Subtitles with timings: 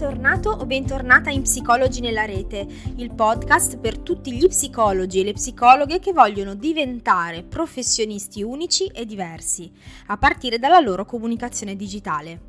[0.00, 2.66] bentornato o bentornata in Psicologi nella rete,
[2.96, 9.04] il podcast per tutti gli psicologi e le psicologhe che vogliono diventare professionisti unici e
[9.04, 9.70] diversi,
[10.06, 12.40] a partire dalla loro comunicazione digitale.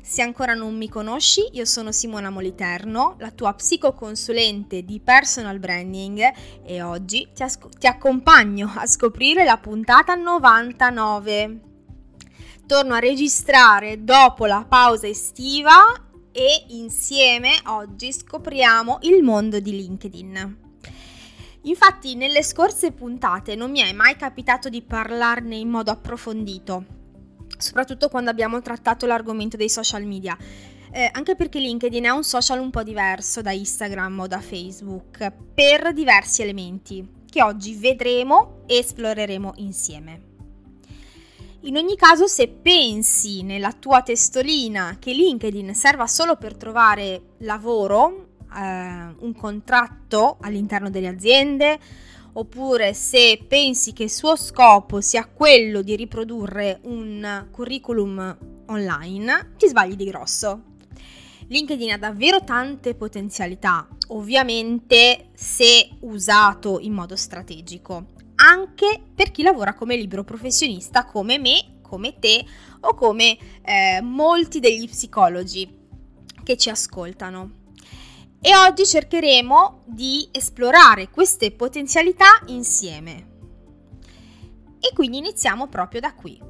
[0.00, 6.32] Se ancora non mi conosci, io sono Simona Moliterno, la tua psicoconsulente di personal branding
[6.64, 11.60] e oggi ti, asco- ti accompagno a scoprire la puntata 99
[12.64, 20.56] torno a registrare dopo la pausa estiva e insieme oggi scopriamo il mondo di LinkedIn.
[21.62, 26.84] Infatti nelle scorse puntate non mi è mai capitato di parlarne in modo approfondito,
[27.56, 30.36] soprattutto quando abbiamo trattato l'argomento dei social media.
[30.90, 35.32] Eh, anche perché LinkedIn è un social un po' diverso da Instagram o da Facebook
[35.54, 40.31] per diversi elementi che oggi vedremo e esploreremo insieme.
[41.64, 48.30] In ogni caso, se pensi nella tua testolina che LinkedIn serva solo per trovare lavoro,
[48.52, 51.78] eh, un contratto all'interno delle aziende,
[52.32, 59.68] oppure se pensi che il suo scopo sia quello di riprodurre un curriculum online, ti
[59.68, 60.62] sbagli di grosso.
[61.46, 69.74] LinkedIn ha davvero tante potenzialità, ovviamente se usato in modo strategico anche per chi lavora
[69.74, 72.44] come libero professionista come me, come te
[72.80, 75.80] o come eh, molti degli psicologi
[76.42, 77.60] che ci ascoltano.
[78.40, 83.30] E oggi cercheremo di esplorare queste potenzialità insieme.
[84.80, 86.40] E quindi iniziamo proprio da qui.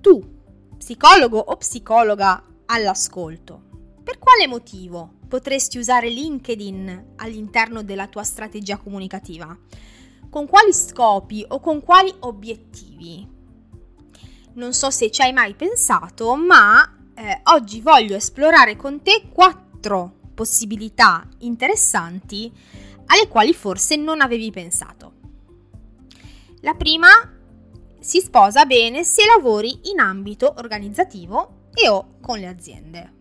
[0.00, 0.40] Tu,
[0.78, 3.62] psicologo o psicologa all'ascolto,
[4.02, 9.54] per quale motivo potresti usare LinkedIn all'interno della tua strategia comunicativa?
[10.32, 13.28] Con quali scopi o con quali obiettivi.
[14.54, 20.20] Non so se ci hai mai pensato, ma eh, oggi voglio esplorare con te quattro
[20.32, 22.50] possibilità interessanti
[23.04, 25.12] alle quali forse non avevi pensato.
[26.62, 27.08] La prima
[28.00, 33.12] si sposa bene se lavori in ambito organizzativo e o con le aziende.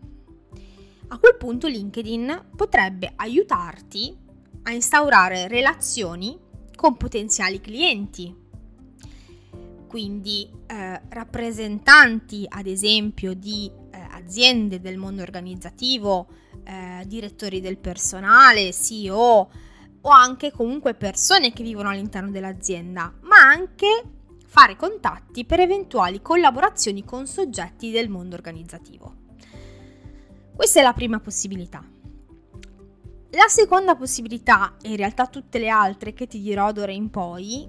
[1.10, 4.18] A quel punto LinkedIn potrebbe aiutarti
[4.64, 6.50] a instaurare relazioni
[6.82, 8.36] con potenziali clienti.
[9.88, 16.28] Quindi eh, rappresentanti, ad esempio, di eh, aziende del mondo organizzativo,
[16.64, 19.52] eh, direttori del personale, CEO
[20.04, 24.04] o anche comunque persone che vivono all'interno dell'azienda, ma anche
[24.48, 29.18] fare contatti per eventuali collaborazioni con soggetti del mondo organizzativo.
[30.56, 31.88] Questa è la prima possibilità.
[33.34, 37.66] La seconda possibilità, e in realtà tutte le altre che ti dirò d'ora in poi,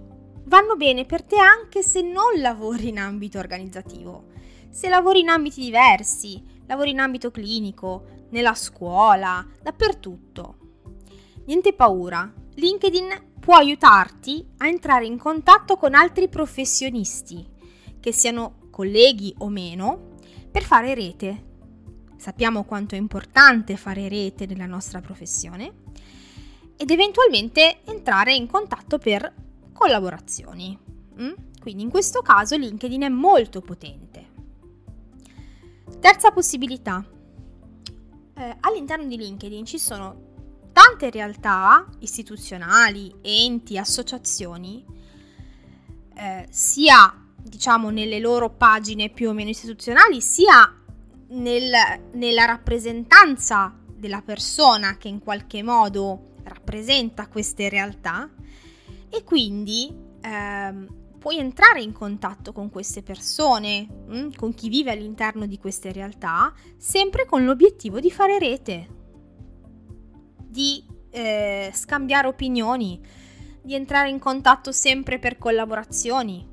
[0.46, 4.24] vanno bene per te anche se non lavori in ambito organizzativo.
[4.70, 10.56] Se lavori in ambiti diversi, lavori in ambito clinico, nella scuola, dappertutto.
[11.46, 17.48] Niente paura, LinkedIn può aiutarti a entrare in contatto con altri professionisti,
[18.00, 20.16] che siano colleghi o meno,
[20.50, 21.50] per fare rete
[22.22, 25.72] sappiamo quanto è importante fare rete nella nostra professione
[26.76, 29.34] ed eventualmente entrare in contatto per
[29.72, 30.78] collaborazioni.
[31.20, 31.32] Mm?
[31.60, 34.30] Quindi in questo caso LinkedIn è molto potente.
[35.98, 37.04] Terza possibilità.
[38.34, 44.84] Eh, all'interno di LinkedIn ci sono tante realtà istituzionali, enti, associazioni,
[46.14, 50.81] eh, sia diciamo nelle loro pagine più o meno istituzionali, sia
[51.32, 51.72] nel,
[52.12, 58.28] nella rappresentanza della persona che in qualche modo rappresenta queste realtà
[59.08, 65.46] e quindi ehm, puoi entrare in contatto con queste persone, mm, con chi vive all'interno
[65.46, 68.88] di queste realtà, sempre con l'obiettivo di fare rete,
[70.48, 73.00] di eh, scambiare opinioni,
[73.62, 76.44] di entrare in contatto sempre per collaborazioni.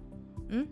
[0.54, 0.64] Mm?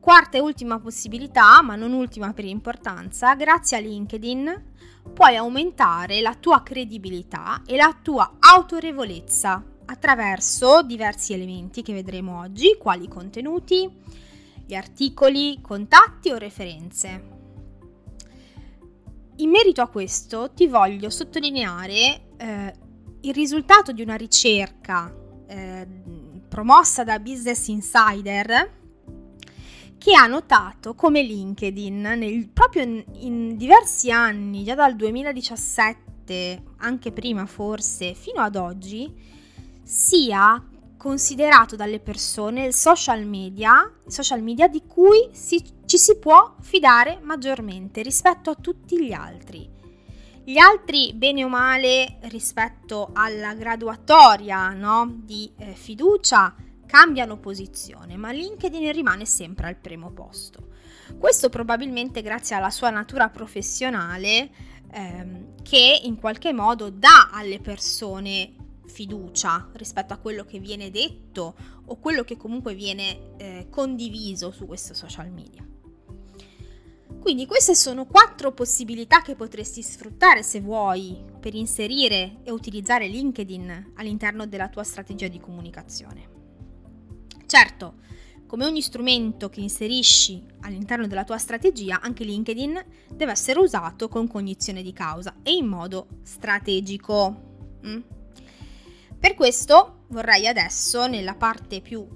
[0.00, 4.76] Quarta e ultima possibilità, ma non ultima per importanza, grazie a LinkedIn
[5.12, 12.76] puoi aumentare la tua credibilità e la tua autorevolezza attraverso diversi elementi che vedremo oggi,
[12.78, 13.90] quali contenuti,
[14.66, 17.36] gli articoli, contatti o referenze.
[19.36, 22.74] In merito a questo ti voglio sottolineare eh,
[23.22, 25.14] il risultato di una ricerca
[25.46, 25.86] eh,
[26.48, 28.77] promossa da Business Insider
[29.98, 37.12] che ha notato come LinkedIn nel, proprio in, in diversi anni, già dal 2017, anche
[37.12, 39.12] prima forse, fino ad oggi,
[39.82, 40.62] sia
[40.96, 47.18] considerato dalle persone il social media, social media di cui si ci si può fidare
[47.22, 49.66] maggiormente rispetto a tutti gli altri.
[50.44, 56.54] Gli altri, bene o male, rispetto alla graduatoria no, di eh, fiducia,
[56.88, 60.70] cambiano posizione, ma LinkedIn rimane sempre al primo posto.
[61.18, 64.50] Questo probabilmente grazie alla sua natura professionale
[64.90, 68.54] ehm, che in qualche modo dà alle persone
[68.86, 71.54] fiducia rispetto a quello che viene detto
[71.84, 75.64] o quello che comunque viene eh, condiviso su questo social media.
[77.20, 83.92] Quindi queste sono quattro possibilità che potresti sfruttare se vuoi per inserire e utilizzare LinkedIn
[83.96, 86.37] all'interno della tua strategia di comunicazione.
[87.48, 87.94] Certo,
[88.46, 94.28] come ogni strumento che inserisci all'interno della tua strategia, anche LinkedIn deve essere usato con
[94.28, 97.78] cognizione di causa e in modo strategico.
[97.86, 98.00] Mm?
[99.18, 102.06] Per questo vorrei adesso, nella parte più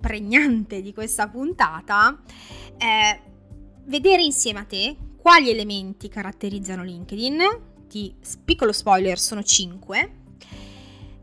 [0.00, 2.22] pregnante di questa puntata,
[2.78, 3.20] eh,
[3.84, 7.38] vedere insieme a te quali elementi caratterizzano LinkedIn.
[7.88, 10.17] Ti piccolo spoiler, sono 5.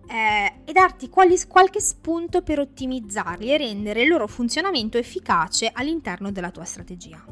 [0.08, 6.32] Eh, e darti quali, qualche spunto per ottimizzarli e rendere il loro funzionamento efficace all'interno
[6.32, 7.24] della tua strategia.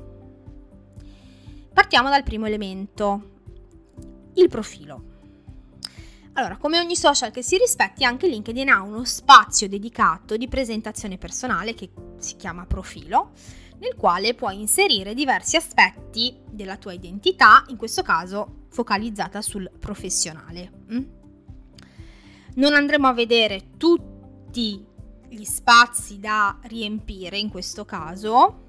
[1.74, 3.32] Partiamo dal primo elemento,
[4.36, 5.12] il profilo.
[6.34, 11.20] Allora, come ogni social che si rispetti, anche LinkedIn ha uno spazio dedicato di presentazione
[11.20, 13.32] personale che si chiama profilo,
[13.78, 20.72] nel quale puoi inserire diversi aspetti della tua identità, in questo caso focalizzata sul professionale.
[22.56, 24.86] Non andremo a vedere tutti
[25.28, 28.62] gli spazi da riempire in questo caso,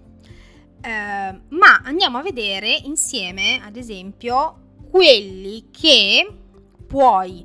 [0.81, 6.27] eh, ma andiamo a vedere insieme, ad esempio, quelli che
[6.87, 7.45] puoi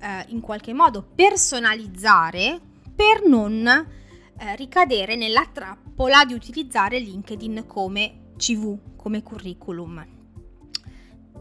[0.00, 2.60] eh, in qualche modo personalizzare
[2.94, 10.18] per non eh, ricadere nella trappola di utilizzare LinkedIn come CV, come curriculum.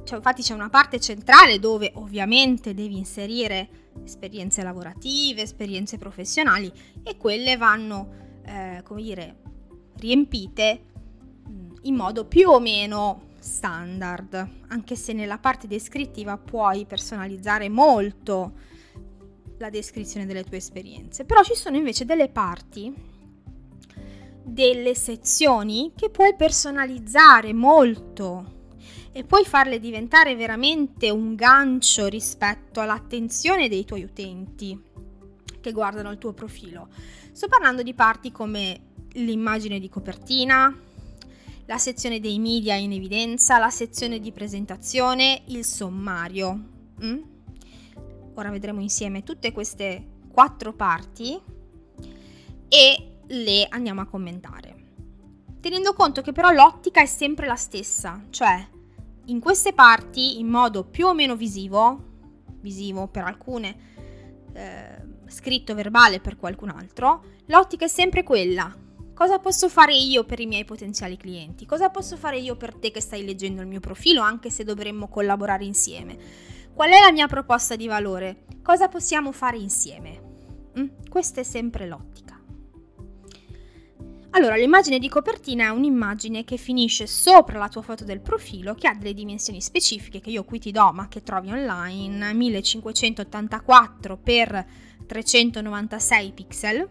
[0.04, 6.72] Cioè, infatti c'è una parte centrale dove ovviamente devi inserire esperienze lavorative, esperienze professionali
[7.04, 9.38] e quelle vanno, eh, come dire,
[9.98, 10.82] riempite
[11.50, 18.54] mm, in modo più o meno standard, anche se nella parte descrittiva puoi personalizzare molto
[19.58, 22.94] la descrizione delle tue esperienze, però ci sono invece delle parti,
[24.44, 28.58] delle sezioni che puoi personalizzare molto
[29.12, 34.80] e puoi farle diventare veramente un gancio rispetto all'attenzione dei tuoi utenti
[35.60, 36.88] che guardano il tuo profilo.
[37.32, 40.74] Sto parlando di parti come l'immagine di copertina,
[41.66, 46.60] la sezione dei media in evidenza, la sezione di presentazione, il sommario.
[47.04, 47.22] Mm?
[48.36, 51.40] Ora vedremo insieme tutte queste quattro parti
[52.68, 54.76] e le andiamo a commentare.
[55.60, 58.66] Tenendo conto che però l'ottica è sempre la stessa, cioè
[59.30, 62.06] in queste parti in modo più o meno visivo,
[62.62, 63.76] visivo per alcune,
[64.54, 68.76] eh, scritto verbale per qualcun altro, l'ottica è sempre quella,
[69.20, 71.66] Cosa posso fare io per i miei potenziali clienti?
[71.66, 75.10] Cosa posso fare io per te che stai leggendo il mio profilo, anche se dovremmo
[75.10, 76.18] collaborare insieme?
[76.74, 78.46] Qual è la mia proposta di valore?
[78.64, 80.22] Cosa possiamo fare insieme?
[80.80, 81.10] Mm?
[81.10, 82.29] Questa è sempre l'ottica.
[84.32, 88.88] Allora, l'immagine di copertina è un'immagine che finisce sopra la tua foto del profilo, che
[88.88, 94.66] ha delle dimensioni specifiche che io qui ti do, ma che trovi online, 1584 x
[95.08, 96.90] 396 pixel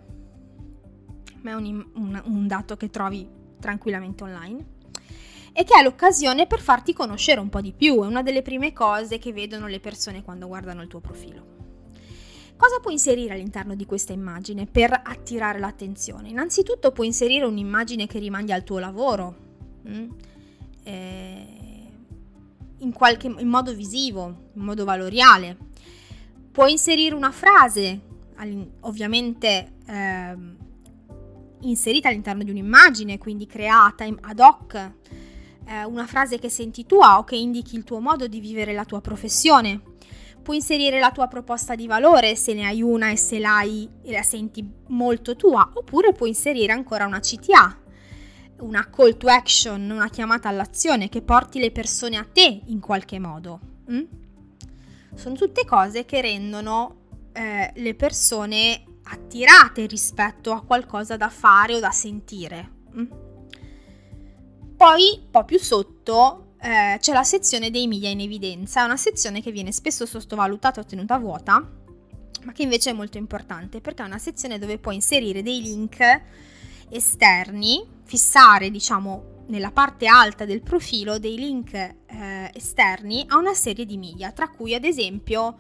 [1.43, 3.29] ma è un, un, un dato che trovi
[3.61, 4.77] tranquillamente online
[5.53, 8.73] e che è l'occasione per farti conoscere un po' di più, è una delle prime
[8.73, 11.58] cose che vedono le persone quando guardano il tuo profilo.
[12.59, 16.29] Cosa puoi inserire all'interno di questa immagine per attirare l'attenzione?
[16.29, 19.37] Innanzitutto puoi inserire un'immagine che rimandi al tuo lavoro,
[19.89, 20.11] mm?
[20.83, 21.47] eh,
[22.79, 25.57] in, qualche, in modo visivo, in modo valoriale.
[26.51, 28.01] Puoi inserire una frase,
[28.81, 30.37] ovviamente eh,
[31.61, 34.75] inserita all'interno di un'immagine, quindi creata ad hoc,
[35.65, 38.85] eh, una frase che senti tua o che indichi il tuo modo di vivere la
[38.85, 39.97] tua professione.
[40.49, 44.13] Puoi inserire la tua proposta di valore se ne hai una e se l'hai e
[44.13, 47.79] la senti molto tua, oppure puoi inserire ancora una CTA,
[48.61, 53.19] una call to action, una chiamata all'azione che porti le persone a te in qualche
[53.19, 53.61] modo.
[53.91, 54.05] Mm?
[55.17, 56.97] Sono tutte cose che rendono
[57.35, 62.73] eh, le persone attirate rispetto a qualcosa da fare o da sentire.
[62.97, 63.07] Mm?
[64.79, 68.97] Poi, un po' più sotto, eh, c'è la sezione dei media in evidenza, è una
[68.97, 71.55] sezione che viene spesso sottovalutata o tenuta vuota,
[72.45, 75.99] ma che invece è molto importante perché è una sezione dove puoi inserire dei link
[76.91, 81.97] esterni, fissare, diciamo, nella parte alta del profilo dei link eh,
[82.55, 85.59] esterni a una serie di media, tra cui ad esempio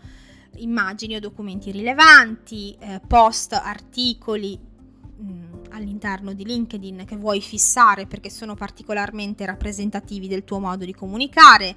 [0.57, 8.06] immagini o documenti rilevanti, eh, post, articoli mh, mm, all'interno di LinkedIn che vuoi fissare
[8.06, 11.76] perché sono particolarmente rappresentativi del tuo modo di comunicare,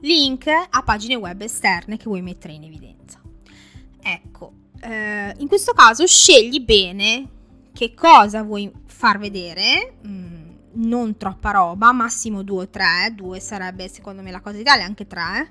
[0.00, 3.20] link a pagine web esterne che vuoi mettere in evidenza.
[4.00, 7.28] Ecco, eh, in questo caso scegli bene
[7.72, 9.98] che cosa vuoi far vedere.
[10.06, 10.36] Mm,
[10.80, 15.06] non troppa roba, massimo due o tre, due sarebbe secondo me la cosa ideale, anche
[15.06, 15.50] tre.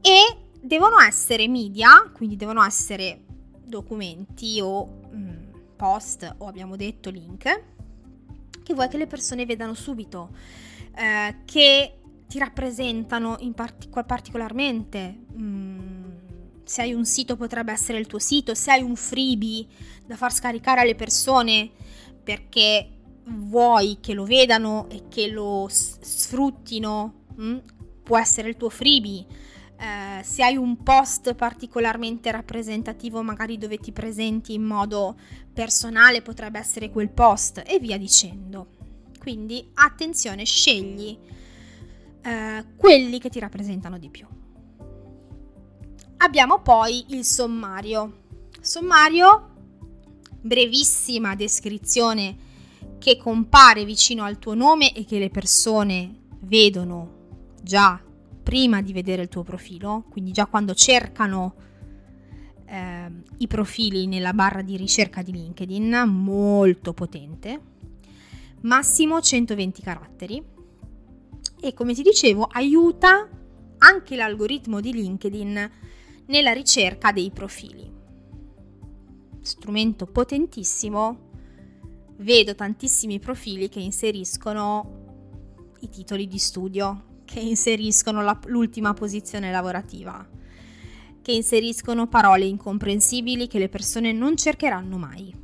[0.00, 3.22] E devono essere media, quindi devono essere
[3.64, 5.51] documenti o mm,
[5.82, 7.62] post o abbiamo detto link,
[8.62, 10.30] che vuoi che le persone vedano subito,
[10.94, 11.98] eh, che
[12.28, 15.24] ti rappresentano in partic- particolarmente.
[15.36, 16.10] Mm,
[16.62, 19.66] se hai un sito potrebbe essere il tuo sito, se hai un freebie
[20.06, 21.68] da far scaricare alle persone
[22.22, 22.88] perché
[23.24, 27.44] vuoi che lo vedano e che lo sfruttino, mh?
[27.44, 27.58] Mm?
[28.04, 29.26] può essere il tuo freebie.
[29.82, 35.16] Eh, se hai un post particolarmente rappresentativo, magari dove ti presenti in modo
[35.52, 38.68] personale, potrebbe essere quel post e via dicendo.
[39.18, 41.18] Quindi attenzione, scegli
[42.22, 44.24] eh, quelli che ti rappresentano di più.
[46.18, 48.20] Abbiamo poi il sommario.
[48.60, 49.50] Sommario,
[50.40, 52.50] brevissima descrizione
[52.98, 58.00] che compare vicino al tuo nome e che le persone vedono già
[58.42, 61.54] prima di vedere il tuo profilo, quindi già quando cercano
[62.66, 67.60] eh, i profili nella barra di ricerca di LinkedIn, molto potente,
[68.62, 70.42] massimo 120 caratteri
[71.60, 73.28] e come ti dicevo aiuta
[73.78, 75.70] anche l'algoritmo di LinkedIn
[76.26, 77.90] nella ricerca dei profili.
[79.40, 81.30] Strumento potentissimo
[82.18, 85.00] vedo tantissimi profili che inseriscono
[85.80, 90.28] i titoli di studio, che inseriscono la, l'ultima posizione lavorativa,
[91.22, 95.34] che inseriscono parole incomprensibili che le persone non cercheranno mai.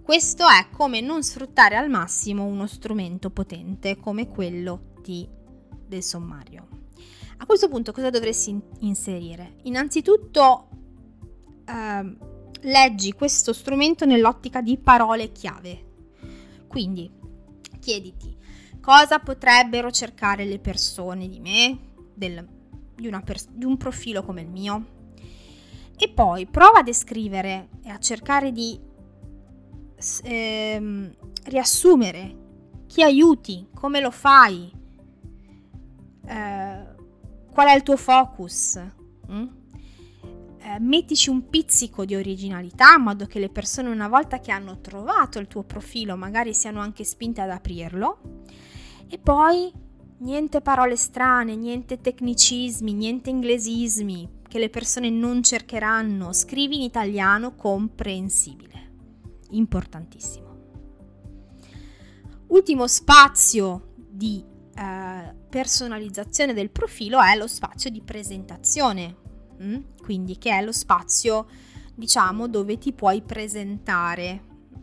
[0.00, 5.26] Questo è come non sfruttare al massimo uno strumento potente come quello di,
[5.88, 6.68] del sommario.
[7.38, 9.56] A questo punto cosa dovresti inserire?
[9.64, 10.68] Innanzitutto
[11.64, 12.16] eh,
[12.60, 15.86] leggi questo strumento nell'ottica di parole chiave.
[16.68, 17.10] Quindi
[17.80, 18.38] chiediti
[18.80, 21.78] cosa potrebbero cercare le persone di me,
[22.14, 22.46] del,
[22.94, 24.98] di, pers- di un profilo come il mio.
[25.96, 28.78] E poi prova a descrivere e a cercare di
[30.22, 32.36] ehm, riassumere
[32.86, 34.72] chi aiuti, come lo fai,
[36.26, 36.86] eh,
[37.52, 38.80] qual è il tuo focus.
[39.30, 39.58] Mm?
[40.62, 44.80] eh, mettici un pizzico di originalità in modo che le persone una volta che hanno
[44.80, 48.20] trovato il tuo profilo magari siano anche spinte ad aprirlo
[49.10, 49.72] e poi
[50.18, 57.54] niente parole strane, niente tecnicismi, niente inglesismi che le persone non cercheranno, scrivi in italiano
[57.56, 58.92] comprensibile,
[59.50, 60.48] importantissimo.
[62.46, 69.28] Ultimo spazio di eh, personalizzazione del profilo è lo spazio di presentazione
[69.62, 69.80] Mm?
[70.00, 71.46] quindi che è lo spazio
[71.94, 74.42] diciamo dove ti puoi presentare,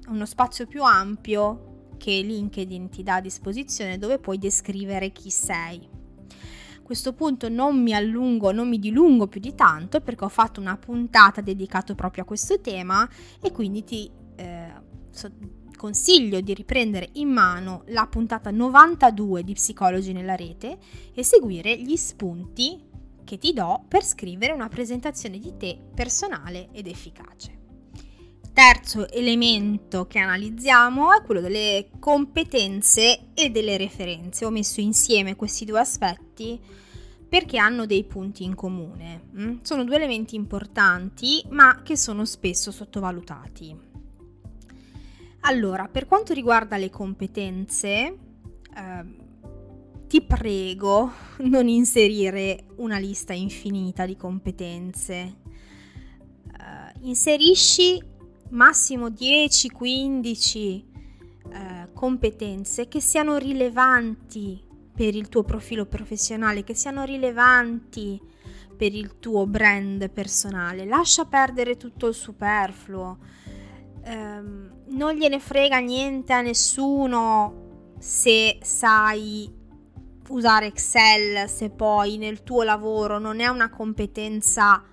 [0.09, 1.66] uno spazio più ampio
[1.97, 5.87] che LinkedIn ti dà a disposizione dove puoi descrivere chi sei.
[6.77, 10.61] A questo punto non mi allungo, non mi dilungo più di tanto perché ho fatto
[10.61, 13.07] una puntata dedicata proprio a questo tema
[13.41, 14.71] e quindi ti eh,
[15.77, 20.77] consiglio di riprendere in mano la puntata 92 di Psicologi nella rete
[21.13, 22.83] e seguire gli spunti
[23.23, 27.66] che ti do per scrivere una presentazione di te personale ed efficace.
[28.57, 34.45] Terzo elemento che analizziamo è quello delle competenze e delle referenze.
[34.45, 36.59] Ho messo insieme questi due aspetti
[37.29, 39.27] perché hanno dei punti in comune.
[39.37, 39.57] Mm?
[39.61, 43.77] Sono due elementi importanti ma che sono spesso sottovalutati.
[45.41, 48.17] Allora, per quanto riguarda le competenze,
[48.75, 49.05] eh,
[50.07, 51.11] ti prego
[51.45, 55.35] non inserire una lista infinita di competenze.
[56.57, 58.15] Uh, inserisci
[58.49, 60.83] massimo 10-15
[61.43, 64.63] uh, eh, competenze che siano rilevanti
[64.93, 68.19] per il tuo profilo professionale, che siano rilevanti
[68.75, 70.85] per il tuo brand personale.
[70.85, 73.17] Lascia perdere tutto il superfluo.
[74.05, 77.65] Um, non gliene frega niente a nessuno
[77.99, 79.53] se sai
[80.29, 84.83] usare Excel se poi nel tuo lavoro non è una competenza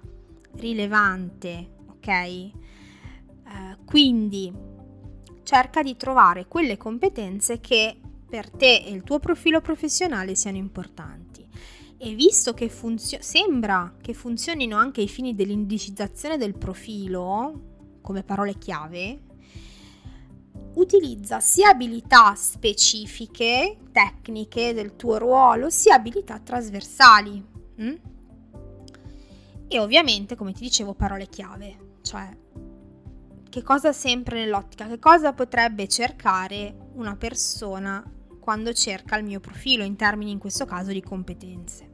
[0.57, 2.51] rilevante, ok?
[3.95, 4.53] Quindi
[5.45, 7.97] cerca di trovare quelle competenze che
[8.29, 11.49] per te e il tuo profilo professionale siano importanti.
[11.97, 18.59] E visto che funzio- sembra che funzionino anche ai fini dell'indicizzazione del profilo, come parole
[18.59, 19.21] chiave,
[20.75, 27.47] utilizza sia abilità specifiche, tecniche del tuo ruolo, sia abilità trasversali.
[27.77, 27.95] Hm?
[29.69, 32.43] E ovviamente, come ti dicevo, parole chiave, cioè
[33.55, 38.03] che cosa sempre nell'ottica, che cosa potrebbe cercare una persona
[38.41, 41.91] quando cerca il mio profilo in termini in questo caso di competenze.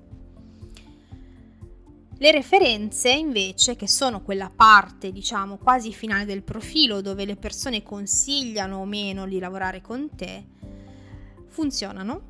[2.17, 7.83] Le referenze invece, che sono quella parte diciamo quasi finale del profilo dove le persone
[7.83, 10.47] consigliano o meno di lavorare con te,
[11.47, 12.23] funzionano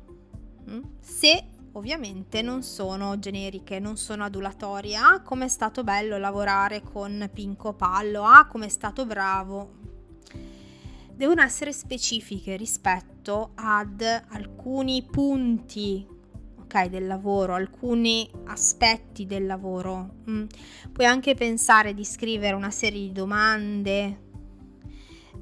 [0.69, 4.95] mm, se ovviamente non sono generiche, non sono adulatorie.
[4.95, 9.79] Ah, come è stato bello lavorare con Pinco Pallo, ah, come è stato bravo.
[11.13, 16.05] Devono essere specifiche rispetto ad alcuni punti
[16.61, 20.15] okay, del lavoro, alcuni aspetti del lavoro.
[20.29, 20.45] Mm.
[20.91, 24.19] Puoi anche pensare di scrivere una serie di domande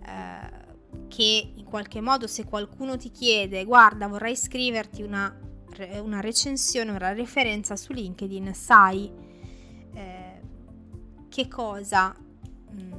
[0.06, 5.49] eh, che in qualche modo se qualcuno ti chiede guarda vorrei scriverti una
[6.02, 9.12] una recensione, una referenza su LinkedIn, sai
[9.94, 10.42] eh,
[11.30, 12.16] che cosa,
[12.72, 12.94] mh, mm,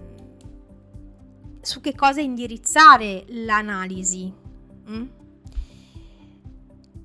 [1.61, 4.33] su che cosa indirizzare l'analisi.
[4.89, 5.07] Mm?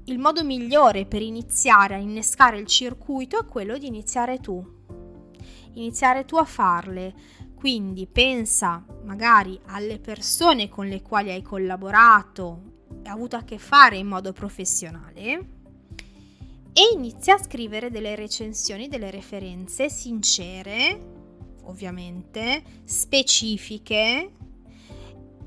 [0.05, 4.63] Il modo migliore per iniziare a innescare il circuito è quello di iniziare tu.
[5.73, 7.13] Iniziare tu a farle.
[7.55, 13.97] Quindi pensa magari alle persone con le quali hai collaborato e avuto a che fare
[13.97, 15.54] in modo professionale
[16.77, 21.13] e inizia a scrivere delle recensioni, delle referenze sincere,
[21.63, 24.31] ovviamente, specifiche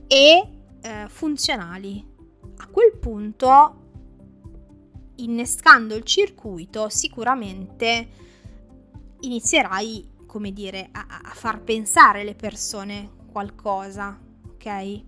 [0.07, 0.49] e
[0.81, 2.03] eh, funzionali.
[2.57, 3.91] A quel punto,
[5.17, 8.09] innescando il circuito, sicuramente
[9.21, 14.65] inizierai, come dire, a, a far pensare le persone qualcosa, ok?
[14.65, 15.05] Eh,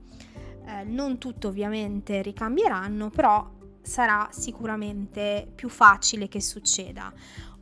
[0.84, 7.12] non tutto ovviamente ricambieranno, però sarà sicuramente più facile che succeda.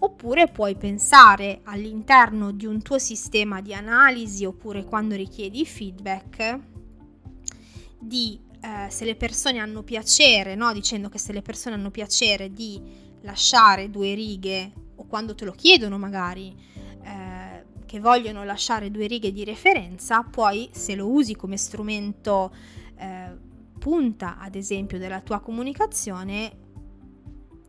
[0.00, 6.60] Oppure puoi pensare all'interno di un tuo sistema di analisi oppure quando richiedi feedback
[7.98, 10.72] di eh, se le persone hanno piacere, no?
[10.72, 12.80] dicendo che se le persone hanno piacere di
[13.22, 16.54] lasciare due righe o quando te lo chiedono magari
[17.02, 22.54] eh, che vogliono lasciare due righe di referenza, poi se lo usi come strumento
[22.96, 23.47] eh,
[23.78, 26.52] punta, ad esempio, della tua comunicazione,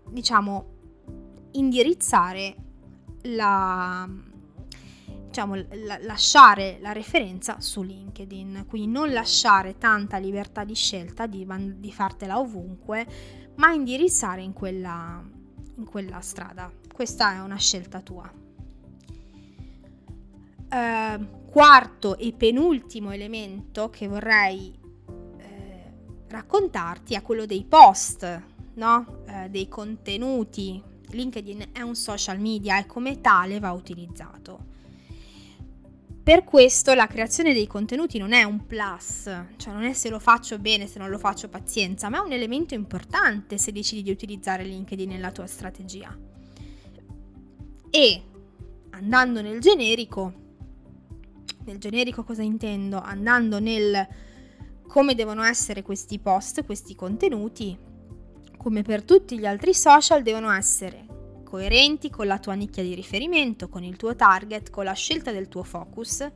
[0.10, 0.78] diciamo,
[1.52, 2.56] indirizzare
[3.24, 4.08] la,
[5.26, 11.48] diciamo, la, lasciare la referenza su LinkedIn, quindi non lasciare tanta libertà di scelta di,
[11.78, 13.08] di fartela ovunque,
[13.56, 15.24] ma indirizzare in quella,
[15.76, 16.72] in quella strada.
[16.93, 18.32] Questa è una scelta tua.
[20.72, 24.78] Uh, quarto e penultimo elemento che vorrei
[26.29, 28.41] raccontarti è quello dei post,
[28.75, 29.23] no?
[29.27, 30.81] eh, dei contenuti.
[31.11, 34.67] LinkedIn è un social media e come tale va utilizzato.
[36.21, 39.23] Per questo la creazione dei contenuti non è un plus,
[39.57, 42.31] cioè non è se lo faccio bene, se non lo faccio pazienza, ma è un
[42.31, 46.15] elemento importante se decidi di utilizzare LinkedIn nella tua strategia.
[47.89, 48.23] E
[48.91, 50.33] andando nel generico,
[51.65, 53.01] nel generico cosa intendo?
[53.01, 54.07] Andando nel
[54.89, 57.78] come devono essere questi post, questi contenuti,
[58.58, 61.06] come per tutti gli altri social, devono essere
[61.43, 65.47] coerenti con la tua nicchia di riferimento, con il tuo target, con la scelta del
[65.47, 66.28] tuo focus,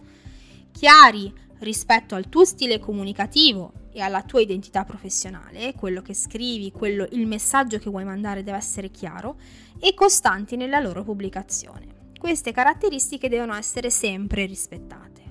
[0.72, 7.08] chiari rispetto al tuo stile comunicativo e alla tua identità professionale, quello che scrivi, quello,
[7.10, 9.36] il messaggio che vuoi mandare deve essere chiaro
[9.80, 12.12] e costanti nella loro pubblicazione.
[12.20, 15.22] Queste caratteristiche devono essere sempre rispettate.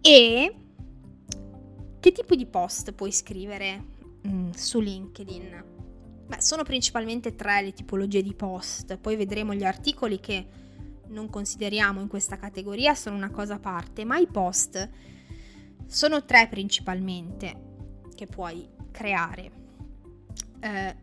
[0.00, 0.54] E
[2.06, 3.84] che tipo di post puoi scrivere
[4.28, 5.64] mm, su LinkedIn?
[6.28, 10.46] Beh, sono principalmente tre le tipologie di post, poi vedremo gli articoli che
[11.08, 14.88] non consideriamo in questa categoria, sono una cosa a parte, ma i post
[15.84, 19.50] sono tre principalmente che puoi creare.
[20.60, 20.96] Eh,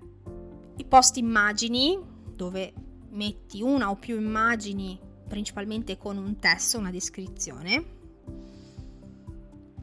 [0.78, 2.00] I post immagini,
[2.34, 2.74] dove
[3.10, 8.03] metti una o più immagini, principalmente con un testo, una descrizione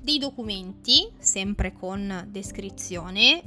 [0.01, 3.43] dei documenti, sempre con descrizione,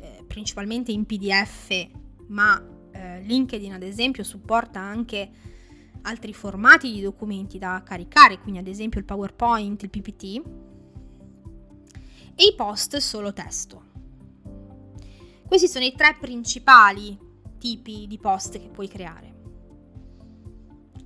[0.00, 1.88] eh, principalmente in PDF,
[2.28, 5.30] ma eh, LinkedIn ad esempio supporta anche
[6.02, 10.42] altri formati di documenti da caricare, quindi ad esempio il PowerPoint, il PPT,
[12.34, 13.88] e i post solo testo.
[15.46, 17.18] Questi sono i tre principali
[17.58, 19.28] tipi di post che puoi creare.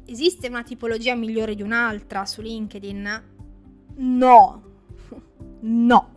[0.07, 3.33] Esiste una tipologia migliore di un'altra su LinkedIn?
[3.97, 4.74] No,
[5.65, 6.13] no.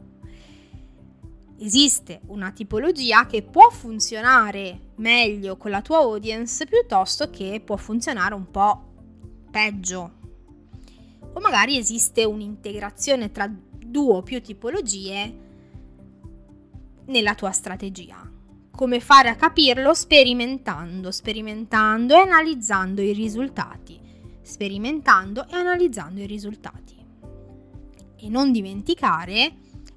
[1.60, 8.36] Esiste una tipologia che può funzionare meglio con la tua audience piuttosto che può funzionare
[8.36, 8.94] un po'
[9.50, 10.14] peggio.
[11.34, 15.46] O magari esiste un'integrazione tra due o più tipologie
[17.06, 18.32] nella tua strategia.
[18.70, 19.96] Come fare a capirlo?
[19.96, 24.00] Sperimentando, sperimentando e analizzando i risultati.
[24.42, 27.07] Sperimentando e analizzando i risultati.
[28.18, 29.54] E non dimenticare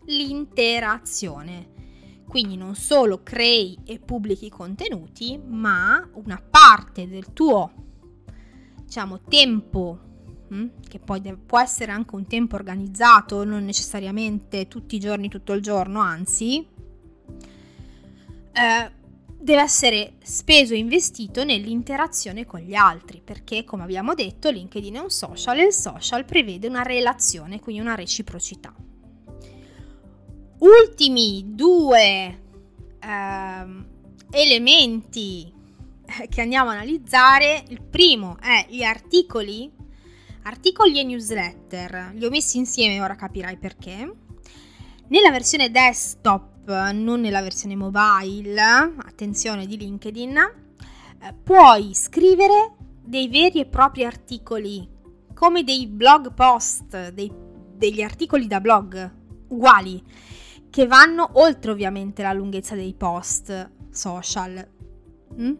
[0.06, 1.78] l'interazione.
[2.26, 7.72] Quindi non solo crei e pubblichi contenuti, ma una parte del tuo
[8.84, 9.98] diciamo, tempo,
[10.48, 15.52] hm, che poi può essere anche un tempo organizzato, non necessariamente tutti i giorni, tutto
[15.52, 16.66] il giorno, anzi,
[18.52, 18.90] eh,
[19.40, 24.98] deve essere speso e investito nell'interazione con gli altri, perché come abbiamo detto LinkedIn è
[24.98, 28.74] un social e il social prevede una relazione, quindi una reciprocità.
[30.58, 32.40] Ultimi due
[33.00, 33.84] eh,
[34.30, 35.52] elementi
[36.28, 39.70] che andiamo a analizzare, il primo è gli articoli,
[40.42, 44.12] articoli e newsletter, li ho messi insieme, ora capirai perché.
[45.08, 46.59] Nella versione desktop
[46.92, 54.88] non nella versione mobile, attenzione di LinkedIn, eh, puoi scrivere dei veri e propri articoli,
[55.34, 57.32] come dei blog post, dei,
[57.74, 59.10] degli articoli da blog,
[59.48, 60.02] uguali,
[60.70, 64.66] che vanno oltre ovviamente la lunghezza dei post social.
[65.34, 65.54] Mm?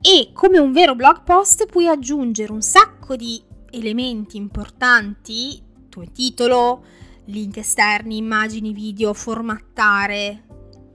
[0.00, 6.84] E come un vero blog post puoi aggiungere un sacco di elementi importanti, tuo titolo,
[7.26, 10.44] link esterni, immagini, video, formattare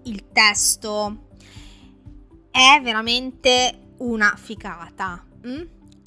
[0.04, 1.28] il testo.
[2.50, 5.26] È veramente una ficata.
[5.48, 5.62] Mm?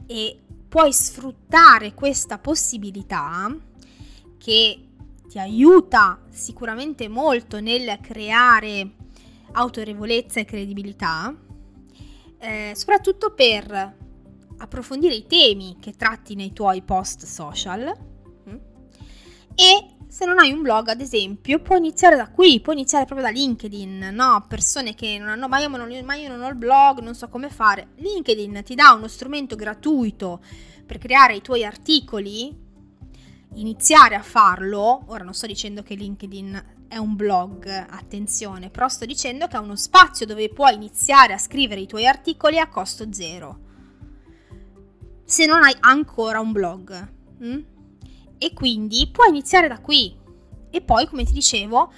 [0.07, 3.55] E puoi sfruttare questa possibilità
[4.37, 4.89] che
[5.29, 8.95] ti aiuta sicuramente molto nel creare
[9.53, 11.35] autorevolezza e credibilità,
[12.39, 13.97] eh, soprattutto per
[14.59, 17.97] approfondire i temi che tratti nei tuoi post social
[18.49, 18.57] mm?
[19.55, 23.27] e se non hai un blog, ad esempio, puoi iniziare da qui, puoi iniziare proprio
[23.27, 24.45] da LinkedIn, no?
[24.49, 27.51] Persone che non hanno, ma io ma io non ho il blog, non so come
[27.51, 27.89] fare.
[27.97, 30.41] LinkedIn ti dà uno strumento gratuito
[30.87, 32.57] per creare i tuoi articoli,
[33.55, 35.05] iniziare a farlo.
[35.09, 39.61] Ora non sto dicendo che LinkedIn è un blog, attenzione, però sto dicendo che è
[39.61, 43.67] uno spazio dove puoi iniziare a scrivere i tuoi articoli a costo zero.
[45.25, 47.13] Se non hai ancora un blog.
[47.41, 47.77] Hm?
[48.39, 50.17] E quindi puoi iniziare da qui
[50.71, 51.93] e poi, come ti dicevo,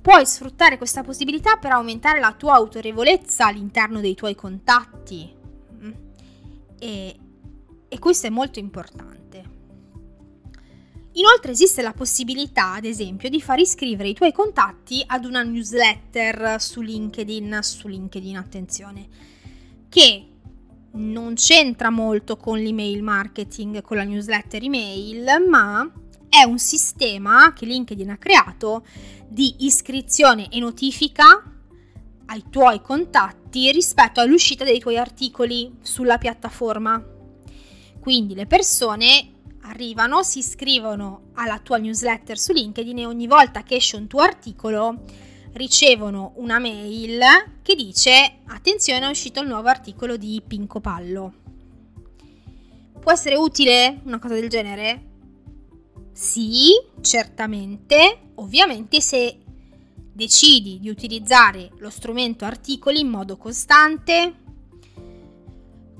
[0.00, 5.32] puoi sfruttare questa possibilità per aumentare la tua autorevolezza all'interno dei tuoi contatti
[5.74, 5.92] mm.
[6.78, 7.16] e,
[7.88, 9.18] e questo è molto importante.
[11.14, 16.60] Inoltre esiste la possibilità, ad esempio, di far iscrivere i tuoi contatti ad una newsletter
[16.60, 19.08] su LinkedIn, su LinkedIn attenzione,
[19.88, 20.29] che
[20.92, 25.90] non c'entra molto con l'email marketing, con la newsletter email, ma
[26.28, 28.84] è un sistema che LinkedIn ha creato
[29.28, 31.42] di iscrizione e notifica
[32.26, 37.04] ai tuoi contatti rispetto all'uscita dei tuoi articoli sulla piattaforma.
[38.00, 43.76] Quindi le persone arrivano, si iscrivono alla tua newsletter su LinkedIn e ogni volta che
[43.76, 45.02] esce un tuo articolo
[45.52, 47.20] ricevono una mail
[47.62, 51.34] che dice attenzione è uscito il nuovo articolo di Pinco Pallo.
[53.00, 55.08] Può essere utile una cosa del genere?
[56.12, 59.38] Sì, certamente, ovviamente se
[60.12, 64.34] decidi di utilizzare lo strumento articoli in modo costante,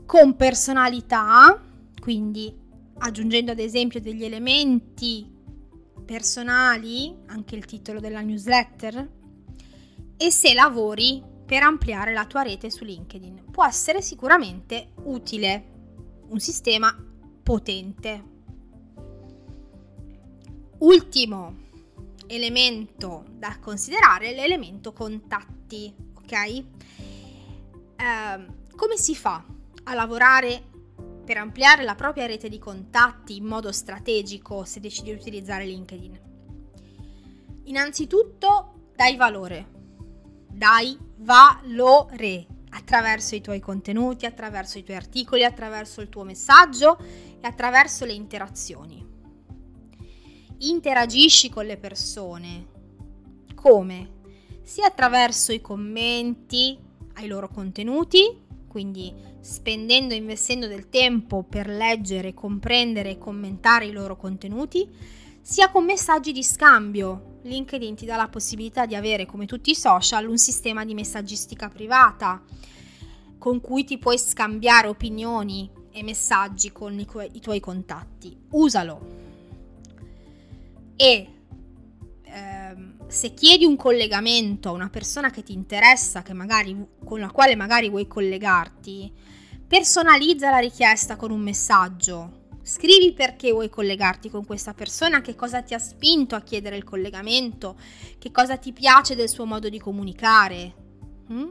[0.04, 1.58] con personalità,
[2.00, 2.54] quindi
[2.98, 5.26] aggiungendo ad esempio degli elementi
[6.04, 9.08] personali, anche il titolo della newsletter,
[10.22, 13.46] e se lavori per ampliare la tua rete su LinkedIn.
[13.50, 15.64] Può essere sicuramente utile,
[16.28, 16.94] un sistema
[17.42, 18.24] potente.
[20.80, 21.56] Ultimo
[22.26, 26.32] elemento da considerare è l'elemento contatti, ok?
[26.36, 26.64] Eh,
[28.76, 29.42] come si fa
[29.84, 30.62] a lavorare
[31.24, 36.20] per ampliare la propria rete di contatti in modo strategico se decidi di utilizzare LinkedIn?
[37.64, 39.78] Innanzitutto dai valore,
[40.60, 47.46] dai valore attraverso i tuoi contenuti, attraverso i tuoi articoli, attraverso il tuo messaggio e
[47.46, 49.02] attraverso le interazioni.
[50.58, 52.66] Interagisci con le persone.
[53.54, 54.18] Come?
[54.62, 56.78] sia attraverso i commenti
[57.14, 63.92] ai loro contenuti, quindi spendendo e investendo del tempo per leggere, comprendere e commentare i
[63.92, 64.88] loro contenuti,
[65.40, 67.29] sia con messaggi di scambio.
[67.42, 71.68] LinkedIn ti dà la possibilità di avere, come tutti i social, un sistema di messaggistica
[71.68, 72.42] privata
[73.38, 78.36] con cui ti puoi scambiare opinioni e messaggi con i, tu- i tuoi contatti.
[78.50, 79.28] Usalo.
[80.94, 81.28] E
[82.22, 87.30] ehm, se chiedi un collegamento a una persona che ti interessa, che magari, con la
[87.30, 89.10] quale magari vuoi collegarti,
[89.66, 95.62] personalizza la richiesta con un messaggio Scrivi perché vuoi collegarti con questa persona, che cosa
[95.62, 97.76] ti ha spinto a chiedere il collegamento,
[98.18, 100.74] che cosa ti piace del suo modo di comunicare,
[101.32, 101.48] mm?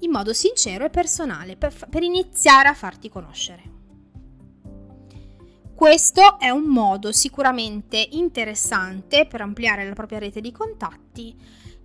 [0.00, 3.80] in modo sincero e personale, per, per iniziare a farti conoscere.
[5.74, 11.36] Questo è un modo sicuramente interessante per ampliare la propria rete di contatti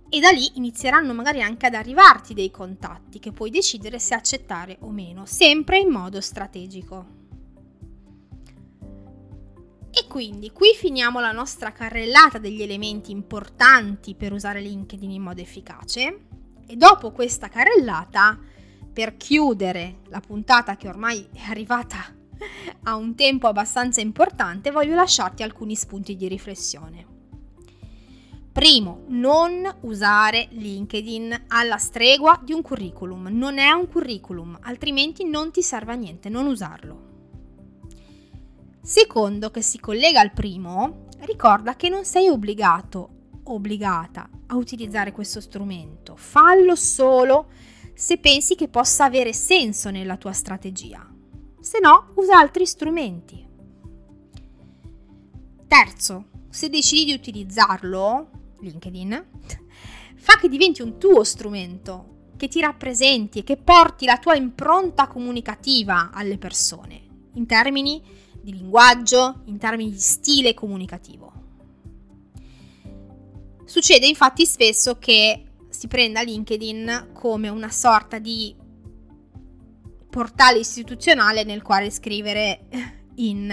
[0.08, 4.76] e da lì inizieranno magari anche ad arrivarti dei contatti che puoi decidere se accettare
[4.80, 7.17] o meno, sempre in modo strategico.
[9.98, 15.40] E quindi qui finiamo la nostra carrellata degli elementi importanti per usare LinkedIn in modo
[15.40, 16.20] efficace
[16.68, 18.38] e dopo questa carrellata,
[18.92, 22.14] per chiudere la puntata che ormai è arrivata
[22.84, 27.06] a un tempo abbastanza importante, voglio lasciarti alcuni spunti di riflessione.
[28.52, 33.28] Primo, non usare LinkedIn alla stregua di un curriculum.
[33.32, 37.07] Non è un curriculum, altrimenti non ti serve a niente, non usarlo.
[38.88, 45.42] Secondo, che si collega al primo, ricorda che non sei obbligato, obbligata a utilizzare questo
[45.42, 46.16] strumento.
[46.16, 47.50] Fallo solo
[47.92, 51.06] se pensi che possa avere senso nella tua strategia.
[51.60, 53.46] Se no, usa altri strumenti.
[55.66, 59.26] Terzo, se decidi di utilizzarlo, LinkedIn,
[60.16, 65.08] fa che diventi un tuo strumento, che ti rappresenti e che porti la tua impronta
[65.08, 67.02] comunicativa alle persone,
[67.34, 68.16] in termini
[68.50, 71.32] di linguaggio, in termini di stile comunicativo.
[73.64, 78.56] Succede infatti spesso che si prenda LinkedIn come una sorta di
[80.08, 82.66] portale istituzionale nel quale scrivere
[83.16, 83.52] in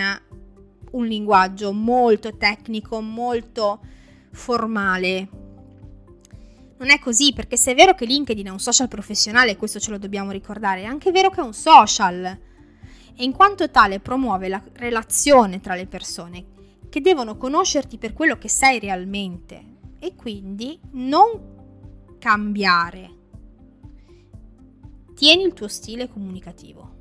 [0.92, 3.82] un linguaggio molto tecnico, molto
[4.32, 5.30] formale.
[6.78, 9.92] Non è così perché se è vero che LinkedIn è un social professionale, questo ce
[9.92, 12.40] lo dobbiamo ricordare, è anche vero che è un social
[13.16, 16.54] e in quanto tale promuove la relazione tra le persone
[16.90, 21.54] che devono conoscerti per quello che sei realmente e quindi non
[22.20, 23.14] cambiare.
[25.14, 26.94] Tieni il tuo stile comunicativo.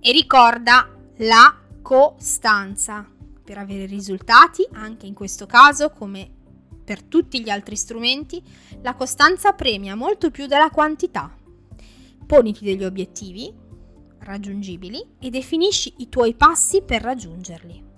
[0.00, 0.88] E ricorda
[1.18, 3.08] la costanza
[3.44, 6.30] per avere risultati, anche in questo caso come
[6.84, 8.42] per tutti gli altri strumenti,
[8.82, 11.36] la costanza premia molto più della quantità.
[12.26, 13.52] Poniti degli obiettivi,
[14.22, 17.90] raggiungibili e definisci i tuoi passi per raggiungerli.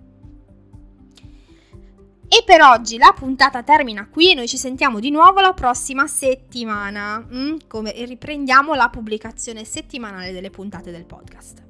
[2.26, 6.08] E per oggi la puntata termina qui e noi ci sentiamo di nuovo la prossima
[6.08, 11.62] settimana, mm, come riprendiamo la pubblicazione settimanale delle puntate del podcast.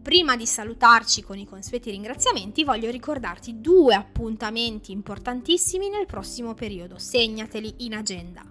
[0.00, 6.96] Prima di salutarci con i consueti ringraziamenti, voglio ricordarti due appuntamenti importantissimi nel prossimo periodo.
[6.96, 8.42] Segnateli in agenda.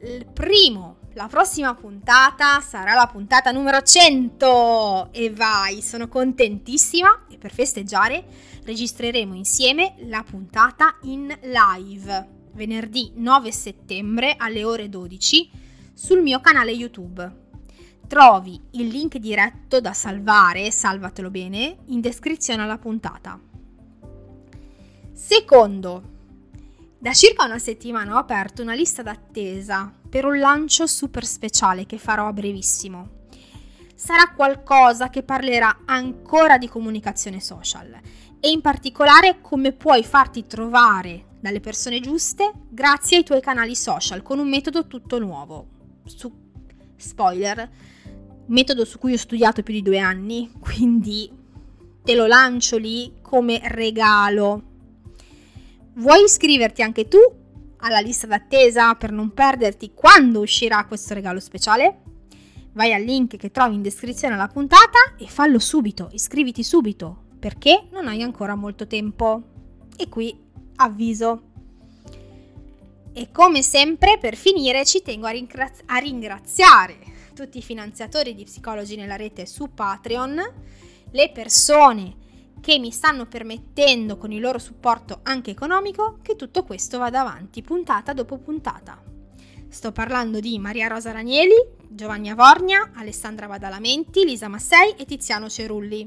[0.00, 7.36] Il primo la prossima puntata sarà la puntata numero 100 e vai, sono contentissima e
[7.36, 8.24] per festeggiare
[8.64, 15.50] registreremo insieme la puntata in live venerdì 9 settembre alle ore 12
[15.92, 17.40] sul mio canale YouTube.
[18.06, 23.38] Trovi il link diretto da salvare, salvatelo bene, in descrizione alla puntata.
[25.12, 26.11] Secondo,
[27.02, 31.98] da circa una settimana ho aperto una lista d'attesa per un lancio super speciale che
[31.98, 33.24] farò a brevissimo.
[33.92, 37.98] Sarà qualcosa che parlerà ancora di comunicazione social
[38.38, 44.22] e in particolare come puoi farti trovare dalle persone giuste grazie ai tuoi canali social
[44.22, 45.66] con un metodo tutto nuovo.
[46.04, 46.32] Su
[46.94, 47.68] spoiler,
[48.46, 51.28] metodo su cui ho studiato più di due anni, quindi
[52.04, 54.70] te lo lancio lì come regalo.
[55.94, 57.18] Vuoi iscriverti anche tu
[57.78, 62.00] alla lista d'attesa per non perderti quando uscirà questo regalo speciale?
[62.72, 67.88] Vai al link che trovi in descrizione alla puntata e fallo subito, iscriviti subito, perché
[67.90, 69.42] non hai ancora molto tempo.
[69.94, 70.34] E qui
[70.76, 71.42] avviso.
[73.12, 76.96] E come sempre, per finire, ci tengo a, ringraz- a ringraziare
[77.34, 80.40] tutti i finanziatori di Psicologi nella rete su Patreon,
[81.10, 82.20] le persone
[82.60, 87.62] che mi stanno permettendo con il loro supporto anche economico che tutto questo vada avanti
[87.62, 89.02] puntata dopo puntata.
[89.68, 91.54] Sto parlando di Maria Rosa Ranieli,
[91.88, 96.06] Giovanni Avornia, Alessandra Badalamenti, Lisa Massei e Tiziano Cerulli.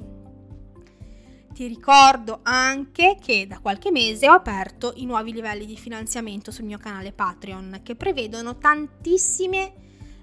[1.51, 6.65] Ti ricordo anche che da qualche mese ho aperto i nuovi livelli di finanziamento sul
[6.65, 9.73] mio canale Patreon che prevedono tantissime,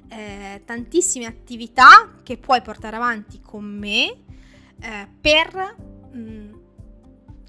[0.08, 4.04] eh, tantissime attività che puoi portare avanti con me
[4.80, 6.52] eh, per mh, mm,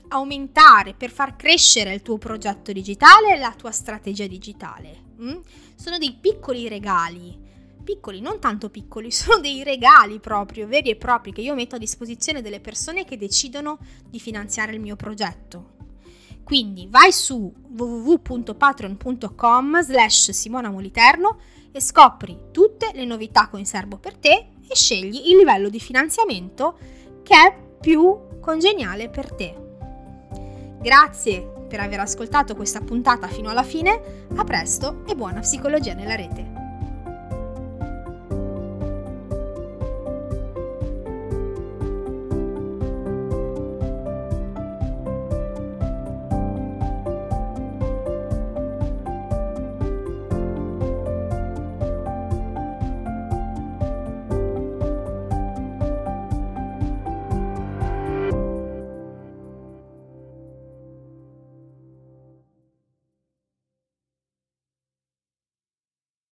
[0.10, 5.04] aumentare, per far crescere il tuo progetto digitale e la tua strategia digitale.
[5.22, 5.40] Mm?
[5.76, 7.40] Sono dei piccoli regali,
[7.84, 11.80] piccoli, non tanto piccoli, sono dei regali proprio, veri e propri, che io metto a
[11.80, 15.72] disposizione delle persone che decidono di finanziare il mio progetto.
[16.44, 21.40] Quindi vai su www.patreon.com slash Simona Moliterno
[21.72, 26.78] e scopri tutte le novità in serbo per te e scegli il livello di finanziamento
[27.24, 29.56] che è più congeniale per te.
[30.82, 36.16] Grazie per aver ascoltato questa puntata fino alla fine, a presto e buona psicologia nella
[36.16, 36.53] rete.